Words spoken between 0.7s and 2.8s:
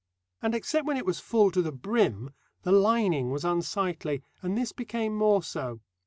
when it was full to the brim, the